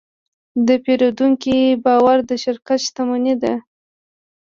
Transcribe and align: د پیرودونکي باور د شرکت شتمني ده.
د 0.67 0.69
پیرودونکي 0.83 1.55
باور 1.83 2.17
د 2.29 2.31
شرکت 2.43 2.79
شتمني 2.87 3.35
ده. 3.41 3.53